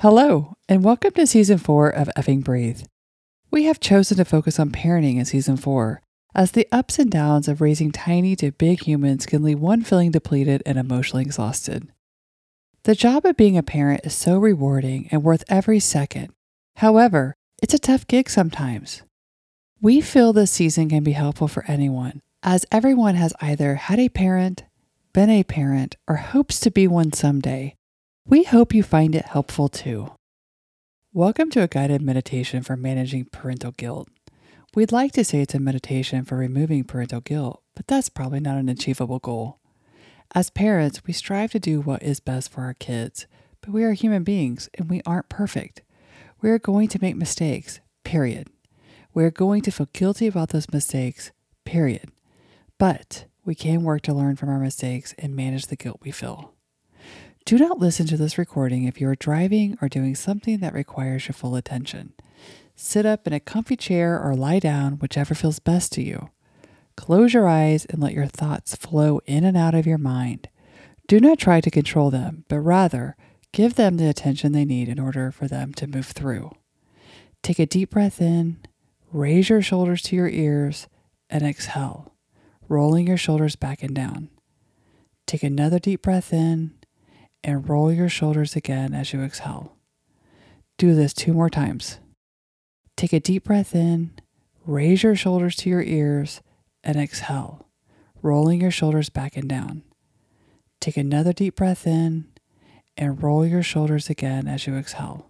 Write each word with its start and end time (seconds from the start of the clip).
Hello, 0.00 0.54
and 0.66 0.82
welcome 0.82 1.10
to 1.10 1.26
season 1.26 1.58
four 1.58 1.90
of 1.90 2.08
Effing 2.16 2.42
Breathe. 2.42 2.84
We 3.50 3.64
have 3.64 3.80
chosen 3.80 4.16
to 4.16 4.24
focus 4.24 4.58
on 4.58 4.70
parenting 4.70 5.18
in 5.18 5.26
season 5.26 5.58
four, 5.58 6.00
as 6.34 6.52
the 6.52 6.66
ups 6.72 6.98
and 6.98 7.10
downs 7.10 7.48
of 7.48 7.60
raising 7.60 7.92
tiny 7.92 8.34
to 8.36 8.52
big 8.52 8.84
humans 8.84 9.26
can 9.26 9.42
leave 9.42 9.60
one 9.60 9.82
feeling 9.82 10.10
depleted 10.10 10.62
and 10.64 10.78
emotionally 10.78 11.22
exhausted. 11.22 11.86
The 12.84 12.94
job 12.94 13.26
of 13.26 13.36
being 13.36 13.58
a 13.58 13.62
parent 13.62 14.00
is 14.06 14.14
so 14.14 14.38
rewarding 14.38 15.06
and 15.10 15.22
worth 15.22 15.44
every 15.50 15.80
second. 15.80 16.32
However, 16.76 17.34
it's 17.62 17.74
a 17.74 17.78
tough 17.78 18.06
gig 18.06 18.30
sometimes. 18.30 19.02
We 19.82 20.00
feel 20.00 20.32
this 20.32 20.50
season 20.50 20.88
can 20.88 21.04
be 21.04 21.12
helpful 21.12 21.46
for 21.46 21.66
anyone, 21.68 22.20
as 22.42 22.64
everyone 22.72 23.16
has 23.16 23.34
either 23.42 23.74
had 23.74 23.98
a 23.98 24.08
parent, 24.08 24.64
been 25.12 25.28
a 25.28 25.44
parent, 25.44 25.96
or 26.08 26.16
hopes 26.16 26.58
to 26.60 26.70
be 26.70 26.88
one 26.88 27.12
someday. 27.12 27.74
We 28.26 28.44
hope 28.44 28.74
you 28.74 28.82
find 28.82 29.14
it 29.14 29.24
helpful 29.24 29.68
too. 29.68 30.12
Welcome 31.12 31.50
to 31.50 31.62
a 31.62 31.68
guided 31.68 32.02
meditation 32.02 32.62
for 32.62 32.76
managing 32.76 33.24
parental 33.24 33.72
guilt. 33.72 34.08
We'd 34.74 34.92
like 34.92 35.12
to 35.12 35.24
say 35.24 35.40
it's 35.40 35.54
a 35.54 35.58
meditation 35.58 36.24
for 36.24 36.36
removing 36.36 36.84
parental 36.84 37.22
guilt, 37.22 37.62
but 37.74 37.86
that's 37.86 38.10
probably 38.10 38.38
not 38.38 38.58
an 38.58 38.68
achievable 38.68 39.18
goal. 39.18 39.58
As 40.34 40.50
parents, 40.50 41.02
we 41.06 41.14
strive 41.14 41.50
to 41.52 41.58
do 41.58 41.80
what 41.80 42.02
is 42.02 42.20
best 42.20 42.52
for 42.52 42.60
our 42.60 42.74
kids, 42.74 43.26
but 43.62 43.70
we 43.70 43.82
are 43.84 43.94
human 43.94 44.22
beings 44.22 44.68
and 44.74 44.88
we 44.88 45.00
aren't 45.06 45.30
perfect. 45.30 45.82
We 46.42 46.50
are 46.50 46.58
going 46.58 46.88
to 46.88 47.02
make 47.02 47.16
mistakes, 47.16 47.80
period. 48.04 48.48
We 49.14 49.24
are 49.24 49.30
going 49.30 49.62
to 49.62 49.72
feel 49.72 49.88
guilty 49.92 50.26
about 50.26 50.50
those 50.50 50.72
mistakes, 50.72 51.32
period. 51.64 52.10
But 52.78 53.24
we 53.44 53.54
can 53.54 53.82
work 53.82 54.02
to 54.02 54.14
learn 54.14 54.36
from 54.36 54.50
our 54.50 54.60
mistakes 54.60 55.14
and 55.18 55.34
manage 55.34 55.66
the 55.66 55.76
guilt 55.76 56.00
we 56.02 56.12
feel. 56.12 56.54
Do 57.44 57.58
not 57.58 57.78
listen 57.78 58.06
to 58.06 58.16
this 58.16 58.38
recording 58.38 58.84
if 58.84 59.00
you 59.00 59.08
are 59.08 59.16
driving 59.16 59.76
or 59.80 59.88
doing 59.88 60.14
something 60.14 60.58
that 60.58 60.74
requires 60.74 61.26
your 61.26 61.32
full 61.32 61.56
attention. 61.56 62.12
Sit 62.76 63.04
up 63.04 63.26
in 63.26 63.32
a 63.32 63.40
comfy 63.40 63.76
chair 63.76 64.22
or 64.22 64.36
lie 64.36 64.58
down, 64.58 64.94
whichever 64.94 65.34
feels 65.34 65.58
best 65.58 65.92
to 65.92 66.02
you. 66.02 66.30
Close 66.96 67.34
your 67.34 67.48
eyes 67.48 67.86
and 67.86 68.00
let 68.00 68.12
your 68.12 68.26
thoughts 68.26 68.76
flow 68.76 69.20
in 69.26 69.44
and 69.44 69.56
out 69.56 69.74
of 69.74 69.86
your 69.86 69.98
mind. 69.98 70.48
Do 71.08 71.18
not 71.18 71.38
try 71.38 71.60
to 71.60 71.70
control 71.70 72.10
them, 72.10 72.44
but 72.48 72.60
rather 72.60 73.16
give 73.52 73.74
them 73.74 73.96
the 73.96 74.08
attention 74.08 74.52
they 74.52 74.64
need 74.64 74.88
in 74.88 75.00
order 75.00 75.32
for 75.32 75.48
them 75.48 75.74
to 75.74 75.86
move 75.86 76.06
through. 76.06 76.52
Take 77.42 77.58
a 77.58 77.66
deep 77.66 77.90
breath 77.90 78.20
in, 78.20 78.58
raise 79.12 79.48
your 79.48 79.62
shoulders 79.62 80.02
to 80.02 80.16
your 80.16 80.28
ears, 80.28 80.88
and 81.28 81.42
exhale, 81.42 82.14
rolling 82.68 83.08
your 83.08 83.16
shoulders 83.16 83.56
back 83.56 83.82
and 83.82 83.94
down. 83.94 84.28
Take 85.26 85.42
another 85.42 85.78
deep 85.78 86.02
breath 86.02 86.32
in 86.32 86.74
and 87.42 87.68
roll 87.68 87.92
your 87.92 88.08
shoulders 88.08 88.56
again 88.56 88.94
as 88.94 89.12
you 89.12 89.22
exhale. 89.22 89.76
Do 90.78 90.94
this 90.94 91.12
two 91.12 91.32
more 91.32 91.50
times. 91.50 91.98
Take 92.96 93.12
a 93.12 93.20
deep 93.20 93.44
breath 93.44 93.74
in, 93.74 94.12
raise 94.66 95.02
your 95.02 95.16
shoulders 95.16 95.56
to 95.56 95.70
your 95.70 95.82
ears, 95.82 96.42
and 96.82 96.96
exhale, 96.96 97.66
rolling 98.22 98.60
your 98.60 98.70
shoulders 98.70 99.10
back 99.10 99.36
and 99.36 99.48
down. 99.48 99.82
Take 100.80 100.96
another 100.96 101.32
deep 101.32 101.56
breath 101.56 101.86
in 101.86 102.26
and 102.96 103.22
roll 103.22 103.46
your 103.46 103.62
shoulders 103.62 104.10
again 104.10 104.46
as 104.48 104.66
you 104.66 104.76
exhale. 104.76 105.26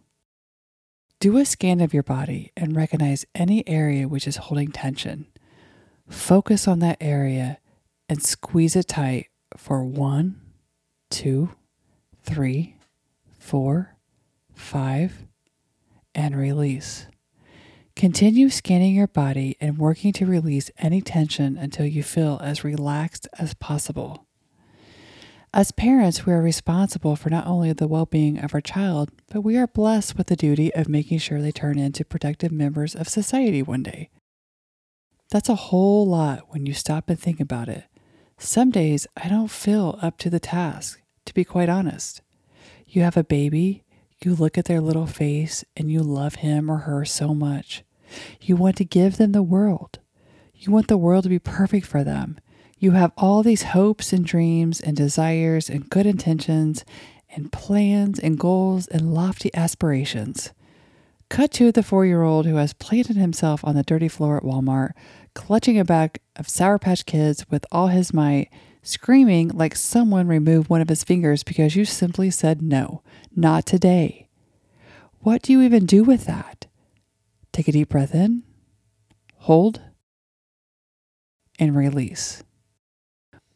Do 1.20 1.36
a 1.36 1.44
scan 1.44 1.80
of 1.80 1.92
your 1.92 2.02
body 2.02 2.50
and 2.56 2.74
recognize 2.74 3.26
any 3.34 3.66
area 3.68 4.08
which 4.08 4.26
is 4.26 4.36
holding 4.36 4.72
tension. 4.72 5.26
Focus 6.08 6.66
on 6.66 6.78
that 6.78 6.96
area 7.00 7.58
and 8.08 8.22
squeeze 8.22 8.74
it 8.74 8.88
tight 8.88 9.26
for 9.56 9.84
one, 9.84 10.40
two, 11.10 11.50
three, 12.30 12.76
four, 13.38 13.96
five, 14.54 15.26
and 16.14 16.36
release. 16.36 17.06
Continue 17.96 18.48
scanning 18.48 18.94
your 18.94 19.08
body 19.08 19.56
and 19.60 19.78
working 19.78 20.12
to 20.14 20.26
release 20.26 20.70
any 20.78 21.00
tension 21.00 21.58
until 21.58 21.86
you 21.86 22.02
feel 22.02 22.40
as 22.42 22.64
relaxed 22.64 23.28
as 23.38 23.54
possible. 23.54 24.26
As 25.52 25.72
parents, 25.72 26.24
we 26.24 26.32
are 26.32 26.40
responsible 26.40 27.16
for 27.16 27.28
not 27.28 27.46
only 27.46 27.72
the 27.72 27.88
well 27.88 28.06
being 28.06 28.38
of 28.38 28.54
our 28.54 28.60
child, 28.60 29.10
but 29.30 29.40
we 29.40 29.56
are 29.56 29.66
blessed 29.66 30.16
with 30.16 30.28
the 30.28 30.36
duty 30.36 30.72
of 30.74 30.88
making 30.88 31.18
sure 31.18 31.42
they 31.42 31.50
turn 31.50 31.78
into 31.78 32.04
productive 32.04 32.52
members 32.52 32.94
of 32.94 33.08
society 33.08 33.60
one 33.60 33.82
day. 33.82 34.10
That's 35.30 35.48
a 35.48 35.56
whole 35.56 36.06
lot 36.06 36.44
when 36.50 36.66
you 36.66 36.74
stop 36.74 37.10
and 37.10 37.18
think 37.18 37.40
about 37.40 37.68
it. 37.68 37.84
Some 38.38 38.70
days 38.70 39.06
I 39.16 39.28
don't 39.28 39.50
feel 39.50 39.98
up 40.00 40.16
to 40.18 40.30
the 40.30 40.40
task, 40.40 41.02
to 41.30 41.34
be 41.34 41.44
quite 41.44 41.68
honest. 41.68 42.22
You 42.86 43.02
have 43.02 43.16
a 43.16 43.24
baby, 43.24 43.84
you 44.22 44.34
look 44.34 44.58
at 44.58 44.64
their 44.64 44.80
little 44.80 45.06
face, 45.06 45.64
and 45.76 45.90
you 45.90 46.02
love 46.02 46.36
him 46.36 46.68
or 46.68 46.78
her 46.78 47.04
so 47.04 47.34
much. 47.34 47.84
You 48.40 48.56
want 48.56 48.76
to 48.76 48.84
give 48.84 49.16
them 49.16 49.30
the 49.30 49.42
world. 49.42 50.00
You 50.54 50.72
want 50.72 50.88
the 50.88 50.98
world 50.98 51.22
to 51.22 51.30
be 51.30 51.38
perfect 51.38 51.86
for 51.86 52.02
them. 52.02 52.38
You 52.78 52.92
have 52.92 53.12
all 53.16 53.44
these 53.44 53.62
hopes 53.62 54.12
and 54.12 54.24
dreams 54.24 54.80
and 54.80 54.96
desires 54.96 55.70
and 55.70 55.88
good 55.88 56.04
intentions 56.04 56.84
and 57.34 57.52
plans 57.52 58.18
and 58.18 58.38
goals 58.38 58.88
and 58.88 59.14
lofty 59.14 59.50
aspirations. 59.54 60.50
Cut 61.28 61.52
to 61.52 61.70
the 61.70 61.84
four 61.84 62.04
year 62.04 62.22
old 62.22 62.44
who 62.44 62.56
has 62.56 62.72
planted 62.72 63.14
himself 63.14 63.64
on 63.64 63.76
the 63.76 63.84
dirty 63.84 64.08
floor 64.08 64.36
at 64.36 64.42
Walmart, 64.42 64.94
clutching 65.32 65.78
a 65.78 65.84
bag 65.84 66.18
of 66.34 66.48
Sour 66.48 66.80
Patch 66.80 67.06
Kids 67.06 67.46
with 67.48 67.64
all 67.70 67.86
his 67.86 68.12
might, 68.12 68.48
screaming 68.82 69.48
like 69.48 69.74
someone 69.74 70.26
removed 70.26 70.68
one 70.68 70.80
of 70.80 70.88
his 70.88 71.04
fingers 71.04 71.42
because 71.42 71.76
you 71.76 71.84
simply 71.84 72.30
said 72.30 72.62
no, 72.62 73.02
not 73.34 73.66
today. 73.66 74.28
What 75.20 75.42
do 75.42 75.52
you 75.52 75.62
even 75.62 75.86
do 75.86 76.02
with 76.02 76.24
that? 76.24 76.66
Take 77.52 77.68
a 77.68 77.72
deep 77.72 77.90
breath 77.90 78.14
in, 78.14 78.42
hold, 79.36 79.80
and 81.58 81.76
release. 81.76 82.42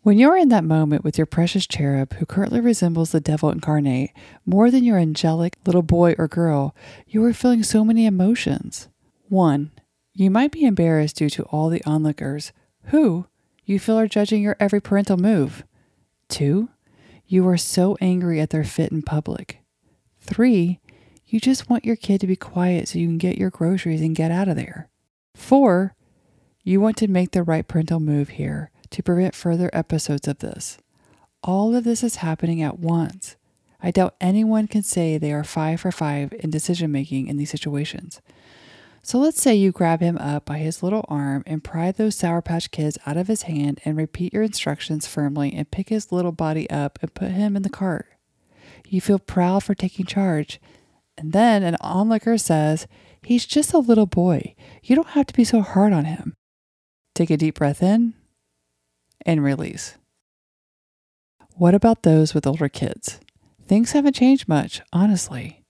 When 0.02 0.18
you're 0.18 0.36
in 0.36 0.50
that 0.50 0.64
moment 0.64 1.02
with 1.02 1.16
your 1.16 1.26
precious 1.26 1.66
cherub 1.66 2.12
who 2.14 2.26
currently 2.26 2.60
resembles 2.60 3.12
the 3.12 3.20
devil 3.20 3.48
incarnate 3.48 4.10
more 4.44 4.70
than 4.70 4.84
your 4.84 4.98
angelic 4.98 5.56
little 5.64 5.80
boy 5.80 6.14
or 6.18 6.28
girl, 6.28 6.76
you 7.06 7.24
are 7.24 7.32
feeling 7.32 7.62
so 7.62 7.86
many 7.86 8.04
emotions. 8.04 8.88
One, 9.30 9.70
you 10.12 10.30
might 10.30 10.52
be 10.52 10.66
embarrassed 10.66 11.16
due 11.16 11.30
to 11.30 11.44
all 11.44 11.70
the 11.70 11.82
onlookers 11.84 12.52
who 12.88 13.26
you 13.64 13.78
feel 13.78 13.98
are 13.98 14.08
judging 14.08 14.42
your 14.42 14.56
every 14.60 14.80
parental 14.80 15.16
move. 15.16 15.64
Two, 16.28 16.68
you 17.26 17.46
are 17.48 17.56
so 17.56 17.96
angry 18.00 18.40
at 18.40 18.50
their 18.50 18.64
fit 18.64 18.92
in 18.92 19.02
public. 19.02 19.60
Three, 20.20 20.80
you 21.26 21.40
just 21.40 21.68
want 21.68 21.84
your 21.84 21.96
kid 21.96 22.20
to 22.20 22.26
be 22.26 22.36
quiet 22.36 22.88
so 22.88 22.98
you 22.98 23.06
can 23.06 23.18
get 23.18 23.38
your 23.38 23.50
groceries 23.50 24.00
and 24.00 24.14
get 24.14 24.30
out 24.30 24.48
of 24.48 24.56
there. 24.56 24.88
Four, 25.34 25.94
you 26.62 26.80
want 26.80 26.96
to 26.98 27.08
make 27.08 27.32
the 27.32 27.42
right 27.42 27.66
parental 27.66 28.00
move 28.00 28.30
here 28.30 28.70
to 28.90 29.02
prevent 29.02 29.34
further 29.34 29.70
episodes 29.72 30.28
of 30.28 30.38
this. 30.38 30.78
All 31.42 31.74
of 31.74 31.84
this 31.84 32.02
is 32.02 32.16
happening 32.16 32.62
at 32.62 32.78
once. 32.78 33.36
I 33.82 33.90
doubt 33.90 34.14
anyone 34.20 34.66
can 34.66 34.82
say 34.82 35.18
they 35.18 35.32
are 35.32 35.44
five 35.44 35.80
for 35.80 35.92
five 35.92 36.32
in 36.38 36.50
decision 36.50 36.90
making 36.90 37.28
in 37.28 37.36
these 37.36 37.50
situations. 37.50 38.22
So 39.06 39.18
let's 39.18 39.42
say 39.42 39.54
you 39.54 39.70
grab 39.70 40.00
him 40.00 40.16
up 40.16 40.46
by 40.46 40.56
his 40.56 40.82
little 40.82 41.04
arm 41.08 41.42
and 41.46 41.62
pry 41.62 41.92
those 41.92 42.16
Sour 42.16 42.40
Patch 42.40 42.70
Kids 42.70 42.96
out 43.04 43.18
of 43.18 43.28
his 43.28 43.42
hand 43.42 43.78
and 43.84 43.98
repeat 43.98 44.32
your 44.32 44.42
instructions 44.42 45.06
firmly 45.06 45.52
and 45.52 45.70
pick 45.70 45.90
his 45.90 46.10
little 46.10 46.32
body 46.32 46.68
up 46.70 46.98
and 47.02 47.12
put 47.12 47.30
him 47.30 47.54
in 47.54 47.62
the 47.62 47.68
cart. 47.68 48.06
You 48.88 49.02
feel 49.02 49.18
proud 49.18 49.62
for 49.62 49.74
taking 49.74 50.06
charge. 50.06 50.58
And 51.18 51.34
then 51.34 51.62
an 51.62 51.76
onlooker 51.82 52.38
says, 52.38 52.86
He's 53.22 53.44
just 53.44 53.74
a 53.74 53.78
little 53.78 54.06
boy. 54.06 54.54
You 54.82 54.96
don't 54.96 55.08
have 55.08 55.26
to 55.26 55.34
be 55.34 55.44
so 55.44 55.60
hard 55.60 55.92
on 55.92 56.06
him. 56.06 56.34
Take 57.14 57.28
a 57.28 57.36
deep 57.36 57.56
breath 57.56 57.82
in 57.82 58.14
and 59.26 59.44
release. 59.44 59.96
What 61.56 61.74
about 61.74 62.04
those 62.04 62.32
with 62.32 62.46
older 62.46 62.70
kids? 62.70 63.20
Things 63.66 63.92
haven't 63.92 64.16
changed 64.16 64.48
much, 64.48 64.80
honestly. 64.94 65.63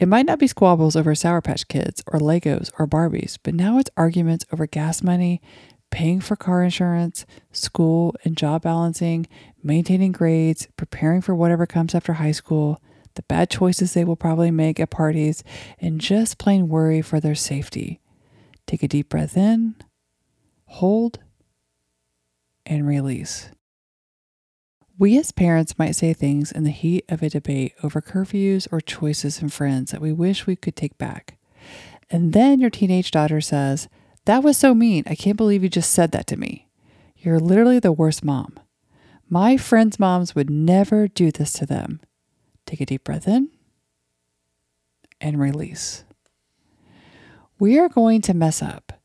It 0.00 0.08
might 0.08 0.24
not 0.24 0.38
be 0.38 0.46
squabbles 0.46 0.96
over 0.96 1.14
Sour 1.14 1.42
Patch 1.42 1.68
Kids 1.68 2.02
or 2.06 2.18
Legos 2.18 2.70
or 2.78 2.86
Barbies, 2.86 3.36
but 3.42 3.52
now 3.52 3.76
it's 3.76 3.90
arguments 3.98 4.46
over 4.50 4.66
gas 4.66 5.02
money, 5.02 5.42
paying 5.90 6.20
for 6.20 6.36
car 6.36 6.62
insurance, 6.62 7.26
school 7.52 8.16
and 8.24 8.34
job 8.34 8.62
balancing, 8.62 9.26
maintaining 9.62 10.12
grades, 10.12 10.68
preparing 10.78 11.20
for 11.20 11.34
whatever 11.34 11.66
comes 11.66 11.94
after 11.94 12.14
high 12.14 12.32
school, 12.32 12.80
the 13.14 13.22
bad 13.24 13.50
choices 13.50 13.92
they 13.92 14.04
will 14.04 14.16
probably 14.16 14.50
make 14.50 14.80
at 14.80 14.88
parties, 14.88 15.44
and 15.78 16.00
just 16.00 16.38
plain 16.38 16.68
worry 16.68 17.02
for 17.02 17.20
their 17.20 17.34
safety. 17.34 18.00
Take 18.66 18.82
a 18.82 18.88
deep 18.88 19.10
breath 19.10 19.36
in, 19.36 19.74
hold, 20.64 21.18
and 22.64 22.86
release. 22.86 23.50
We 25.00 25.16
as 25.16 25.32
parents 25.32 25.78
might 25.78 25.96
say 25.96 26.12
things 26.12 26.52
in 26.52 26.64
the 26.64 26.70
heat 26.70 27.06
of 27.08 27.22
a 27.22 27.30
debate 27.30 27.72
over 27.82 28.02
curfews 28.02 28.68
or 28.70 28.82
choices 28.82 29.40
in 29.40 29.48
friends 29.48 29.92
that 29.92 30.02
we 30.02 30.12
wish 30.12 30.46
we 30.46 30.56
could 30.56 30.76
take 30.76 30.98
back. 30.98 31.38
And 32.10 32.34
then 32.34 32.60
your 32.60 32.68
teenage 32.68 33.10
daughter 33.10 33.40
says, 33.40 33.88
That 34.26 34.42
was 34.42 34.58
so 34.58 34.74
mean. 34.74 35.04
I 35.06 35.14
can't 35.14 35.38
believe 35.38 35.62
you 35.62 35.70
just 35.70 35.90
said 35.90 36.12
that 36.12 36.26
to 36.26 36.36
me. 36.36 36.68
You're 37.16 37.40
literally 37.40 37.78
the 37.78 37.92
worst 37.92 38.22
mom. 38.22 38.60
My 39.26 39.56
friends' 39.56 39.98
moms 39.98 40.34
would 40.34 40.50
never 40.50 41.08
do 41.08 41.30
this 41.30 41.54
to 41.54 41.64
them. 41.64 42.02
Take 42.66 42.82
a 42.82 42.86
deep 42.86 43.02
breath 43.02 43.26
in 43.26 43.48
and 45.18 45.40
release. 45.40 46.04
We 47.58 47.78
are 47.78 47.88
going 47.88 48.20
to 48.20 48.34
mess 48.34 48.60
up. 48.60 49.00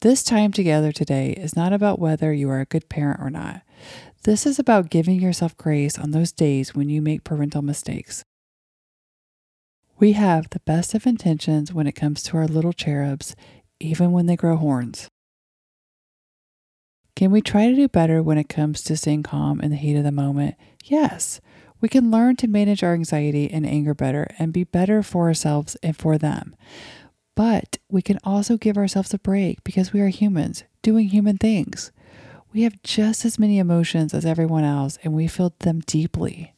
This 0.00 0.24
time 0.24 0.50
together 0.50 0.90
today 0.90 1.30
is 1.30 1.54
not 1.54 1.72
about 1.72 2.00
whether 2.00 2.32
you 2.32 2.50
are 2.50 2.58
a 2.58 2.66
good 2.66 2.88
parent 2.88 3.20
or 3.20 3.30
not. 3.30 3.62
This 4.24 4.46
is 4.46 4.58
about 4.58 4.90
giving 4.90 5.20
yourself 5.20 5.56
grace 5.56 5.98
on 5.98 6.10
those 6.10 6.32
days 6.32 6.74
when 6.74 6.88
you 6.88 7.00
make 7.00 7.24
parental 7.24 7.62
mistakes. 7.62 8.24
We 9.98 10.12
have 10.12 10.50
the 10.50 10.60
best 10.60 10.94
of 10.94 11.06
intentions 11.06 11.72
when 11.72 11.86
it 11.86 11.92
comes 11.92 12.22
to 12.24 12.36
our 12.36 12.46
little 12.46 12.72
cherubs, 12.72 13.34
even 13.80 14.12
when 14.12 14.26
they 14.26 14.36
grow 14.36 14.56
horns. 14.56 15.08
Can 17.14 17.30
we 17.30 17.40
try 17.40 17.68
to 17.68 17.74
do 17.74 17.88
better 17.88 18.22
when 18.22 18.36
it 18.36 18.48
comes 18.50 18.82
to 18.82 18.96
staying 18.96 19.22
calm 19.22 19.60
in 19.62 19.70
the 19.70 19.76
heat 19.76 19.96
of 19.96 20.04
the 20.04 20.12
moment? 20.12 20.56
Yes. 20.84 21.40
We 21.80 21.88
can 21.88 22.10
learn 22.10 22.36
to 22.36 22.48
manage 22.48 22.82
our 22.82 22.92
anxiety 22.92 23.50
and 23.50 23.66
anger 23.66 23.94
better 23.94 24.28
and 24.38 24.52
be 24.52 24.64
better 24.64 25.02
for 25.02 25.28
ourselves 25.28 25.76
and 25.82 25.96
for 25.96 26.18
them. 26.18 26.54
But 27.34 27.78
we 27.90 28.02
can 28.02 28.18
also 28.24 28.56
give 28.56 28.76
ourselves 28.76 29.14
a 29.14 29.18
break 29.18 29.62
because 29.64 29.92
we 29.92 30.00
are 30.00 30.08
humans 30.08 30.64
doing 30.82 31.08
human 31.08 31.38
things. 31.38 31.90
We 32.52 32.62
have 32.62 32.82
just 32.82 33.24
as 33.24 33.38
many 33.38 33.58
emotions 33.58 34.14
as 34.14 34.24
everyone 34.24 34.64
else 34.64 34.98
and 35.02 35.12
we 35.12 35.26
feel 35.26 35.54
them 35.60 35.80
deeply. 35.80 36.54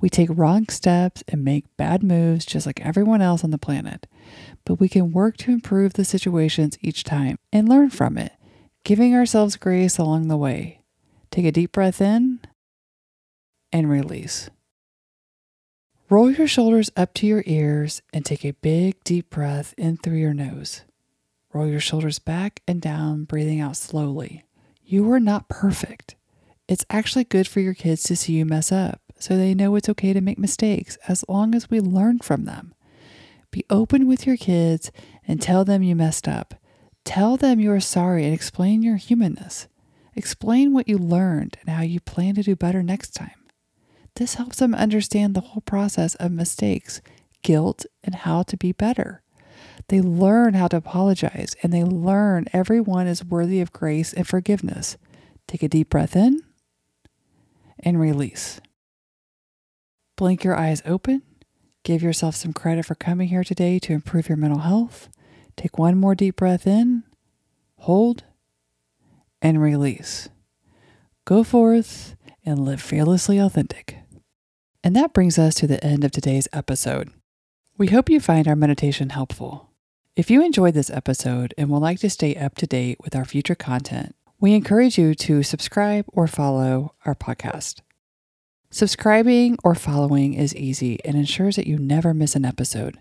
We 0.00 0.08
take 0.08 0.28
wrong 0.32 0.68
steps 0.68 1.22
and 1.28 1.44
make 1.44 1.64
bad 1.76 2.02
moves 2.02 2.44
just 2.44 2.66
like 2.66 2.80
everyone 2.80 3.22
else 3.22 3.42
on 3.44 3.50
the 3.50 3.58
planet. 3.58 4.06
But 4.64 4.80
we 4.80 4.88
can 4.88 5.12
work 5.12 5.36
to 5.38 5.52
improve 5.52 5.94
the 5.94 6.04
situations 6.04 6.78
each 6.80 7.04
time 7.04 7.38
and 7.52 7.68
learn 7.68 7.90
from 7.90 8.18
it 8.18 8.32
giving 8.86 9.16
ourselves 9.16 9.56
grace 9.56 9.98
along 9.98 10.28
the 10.28 10.36
way. 10.36 10.78
Take 11.32 11.44
a 11.44 11.50
deep 11.50 11.72
breath 11.72 12.00
in 12.00 12.38
and 13.72 13.90
release. 13.90 14.48
Roll 16.08 16.30
your 16.30 16.46
shoulders 16.46 16.88
up 16.96 17.12
to 17.14 17.26
your 17.26 17.42
ears 17.46 18.00
and 18.12 18.24
take 18.24 18.44
a 18.44 18.52
big, 18.52 19.02
deep 19.02 19.28
breath 19.28 19.74
in 19.76 19.96
through 19.96 20.18
your 20.18 20.32
nose. 20.32 20.82
Roll 21.52 21.66
your 21.66 21.80
shoulders 21.80 22.20
back 22.20 22.62
and 22.68 22.80
down, 22.80 23.24
breathing 23.24 23.60
out 23.60 23.76
slowly. 23.76 24.45
You 24.88 25.10
are 25.10 25.18
not 25.18 25.48
perfect. 25.48 26.14
It's 26.68 26.86
actually 26.88 27.24
good 27.24 27.48
for 27.48 27.58
your 27.58 27.74
kids 27.74 28.04
to 28.04 28.14
see 28.14 28.34
you 28.34 28.46
mess 28.46 28.70
up 28.70 29.00
so 29.18 29.36
they 29.36 29.52
know 29.52 29.74
it's 29.74 29.88
okay 29.88 30.12
to 30.12 30.20
make 30.20 30.38
mistakes 30.38 30.96
as 31.08 31.24
long 31.28 31.56
as 31.56 31.68
we 31.68 31.80
learn 31.80 32.20
from 32.20 32.44
them. 32.44 32.72
Be 33.50 33.64
open 33.68 34.06
with 34.06 34.28
your 34.28 34.36
kids 34.36 34.92
and 35.26 35.42
tell 35.42 35.64
them 35.64 35.82
you 35.82 35.96
messed 35.96 36.28
up. 36.28 36.54
Tell 37.04 37.36
them 37.36 37.58
you 37.58 37.72
are 37.72 37.80
sorry 37.80 38.24
and 38.26 38.32
explain 38.32 38.80
your 38.80 38.94
humanness. 38.94 39.66
Explain 40.14 40.72
what 40.72 40.88
you 40.88 40.98
learned 40.98 41.56
and 41.60 41.70
how 41.70 41.82
you 41.82 41.98
plan 41.98 42.36
to 42.36 42.44
do 42.44 42.54
better 42.54 42.84
next 42.84 43.10
time. 43.10 43.44
This 44.14 44.34
helps 44.34 44.58
them 44.58 44.72
understand 44.72 45.34
the 45.34 45.40
whole 45.40 45.62
process 45.62 46.14
of 46.14 46.30
mistakes, 46.30 47.00
guilt, 47.42 47.86
and 48.04 48.14
how 48.14 48.44
to 48.44 48.56
be 48.56 48.70
better. 48.70 49.24
They 49.88 50.00
learn 50.00 50.54
how 50.54 50.68
to 50.68 50.76
apologize 50.76 51.54
and 51.62 51.72
they 51.72 51.84
learn 51.84 52.46
everyone 52.52 53.06
is 53.06 53.24
worthy 53.24 53.60
of 53.60 53.72
grace 53.72 54.12
and 54.12 54.26
forgiveness. 54.26 54.96
Take 55.46 55.62
a 55.62 55.68
deep 55.68 55.90
breath 55.90 56.16
in 56.16 56.40
and 57.78 58.00
release. 58.00 58.60
Blink 60.16 60.44
your 60.44 60.56
eyes 60.56 60.82
open. 60.86 61.22
Give 61.84 62.02
yourself 62.02 62.34
some 62.34 62.52
credit 62.52 62.84
for 62.84 62.94
coming 62.94 63.28
here 63.28 63.44
today 63.44 63.78
to 63.80 63.92
improve 63.92 64.28
your 64.28 64.38
mental 64.38 64.60
health. 64.60 65.08
Take 65.56 65.78
one 65.78 65.96
more 65.96 66.14
deep 66.14 66.36
breath 66.36 66.66
in, 66.66 67.04
hold, 67.78 68.24
and 69.40 69.62
release. 69.62 70.28
Go 71.24 71.44
forth 71.44 72.16
and 72.44 72.64
live 72.64 72.80
fearlessly 72.80 73.38
authentic. 73.38 73.98
And 74.82 74.94
that 74.96 75.12
brings 75.12 75.38
us 75.38 75.54
to 75.56 75.66
the 75.66 75.82
end 75.84 76.04
of 76.04 76.12
today's 76.12 76.48
episode. 76.52 77.10
We 77.78 77.88
hope 77.88 78.08
you 78.08 78.20
find 78.20 78.48
our 78.48 78.56
meditation 78.56 79.10
helpful. 79.10 79.68
If 80.16 80.30
you 80.30 80.42
enjoyed 80.42 80.72
this 80.72 80.88
episode 80.88 81.52
and 81.58 81.68
would 81.68 81.80
like 81.80 81.98
to 81.98 82.08
stay 82.08 82.34
up 82.34 82.54
to 82.54 82.66
date 82.66 82.96
with 83.04 83.14
our 83.14 83.26
future 83.26 83.54
content, 83.54 84.16
we 84.40 84.54
encourage 84.54 84.96
you 84.96 85.14
to 85.16 85.42
subscribe 85.42 86.06
or 86.08 86.26
follow 86.26 86.94
our 87.04 87.14
podcast. 87.14 87.80
Subscribing 88.70 89.58
or 89.62 89.74
following 89.74 90.32
is 90.32 90.56
easy 90.56 91.04
and 91.04 91.18
ensures 91.18 91.56
that 91.56 91.66
you 91.66 91.76
never 91.76 92.14
miss 92.14 92.34
an 92.34 92.46
episode. 92.46 92.98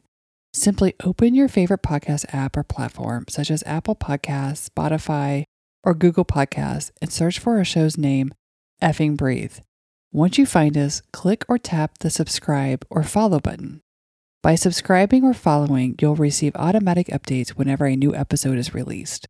Simply 0.52 0.94
open 1.06 1.36
your 1.36 1.48
favorite 1.48 1.82
podcast 1.82 2.26
app 2.34 2.58
or 2.58 2.64
platform, 2.64 3.24
such 3.30 3.50
as 3.50 3.64
Apple 3.66 3.96
Podcasts, 3.96 4.70
Spotify, 4.70 5.46
or 5.86 5.94
Google 5.94 6.26
Podcasts, 6.26 6.92
and 7.02 7.14
search 7.14 7.40
for 7.40 7.56
our 7.56 7.64
show's 7.64 7.98
name, 7.98 8.34
Effing 8.82 9.16
Breathe. 9.16 9.60
Once 10.12 10.38
you 10.38 10.46
find 10.46 10.78
us, 10.78 11.02
click 11.14 11.46
or 11.48 11.58
tap 11.58 12.00
the 12.00 12.10
subscribe 12.10 12.86
or 12.90 13.04
follow 13.04 13.40
button. 13.40 13.82
By 14.46 14.54
subscribing 14.54 15.24
or 15.24 15.34
following, 15.34 15.96
you'll 16.00 16.16
receive 16.16 16.56
automatic 16.56 17.08
updates 17.08 17.50
whenever 17.50 17.88
a 17.88 17.96
new 17.96 18.14
episode 18.14 18.60
is 18.60 18.76
released. 18.76 19.28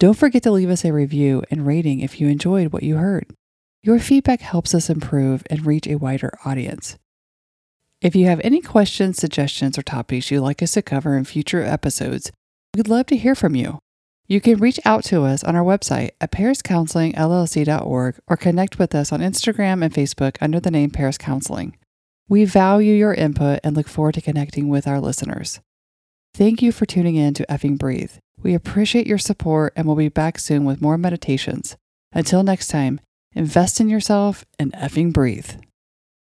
Don't 0.00 0.18
forget 0.18 0.42
to 0.42 0.50
leave 0.50 0.70
us 0.70 0.84
a 0.84 0.92
review 0.92 1.44
and 1.52 1.64
rating 1.64 2.00
if 2.00 2.20
you 2.20 2.26
enjoyed 2.26 2.72
what 2.72 2.82
you 2.82 2.96
heard. 2.96 3.32
Your 3.80 4.00
feedback 4.00 4.40
helps 4.40 4.74
us 4.74 4.90
improve 4.90 5.44
and 5.48 5.64
reach 5.64 5.86
a 5.86 5.98
wider 5.98 6.36
audience. 6.44 6.98
If 8.00 8.16
you 8.16 8.26
have 8.26 8.40
any 8.42 8.60
questions, 8.60 9.18
suggestions, 9.18 9.78
or 9.78 9.82
topics 9.82 10.32
you'd 10.32 10.40
like 10.40 10.64
us 10.64 10.72
to 10.72 10.82
cover 10.82 11.16
in 11.16 11.22
future 11.22 11.62
episodes, 11.62 12.32
we'd 12.74 12.88
love 12.88 13.06
to 13.06 13.16
hear 13.16 13.36
from 13.36 13.54
you. 13.54 13.78
You 14.26 14.40
can 14.40 14.58
reach 14.58 14.80
out 14.84 15.04
to 15.04 15.22
us 15.22 15.44
on 15.44 15.54
our 15.54 15.62
website 15.62 16.10
at 16.20 16.32
pariscounselingllc.org 16.32 18.18
or 18.26 18.36
connect 18.36 18.80
with 18.80 18.96
us 18.96 19.12
on 19.12 19.20
Instagram 19.20 19.84
and 19.84 19.94
Facebook 19.94 20.38
under 20.40 20.58
the 20.58 20.72
name 20.72 20.90
Paris 20.90 21.18
Counseling. 21.18 21.77
We 22.28 22.44
value 22.44 22.94
your 22.94 23.14
input 23.14 23.60
and 23.64 23.74
look 23.74 23.88
forward 23.88 24.14
to 24.14 24.20
connecting 24.20 24.68
with 24.68 24.86
our 24.86 25.00
listeners. 25.00 25.60
Thank 26.34 26.60
you 26.60 26.72
for 26.72 26.86
tuning 26.86 27.16
in 27.16 27.34
to 27.34 27.46
Effing 27.46 27.78
Breathe. 27.78 28.12
We 28.42 28.54
appreciate 28.54 29.06
your 29.06 29.18
support 29.18 29.72
and 29.74 29.86
we'll 29.86 29.96
be 29.96 30.08
back 30.08 30.38
soon 30.38 30.64
with 30.64 30.82
more 30.82 30.98
meditations. 30.98 31.76
Until 32.12 32.42
next 32.42 32.68
time, 32.68 33.00
invest 33.34 33.80
in 33.80 33.88
yourself 33.88 34.44
and 34.58 34.72
effing 34.74 35.12
breathe. 35.12 35.50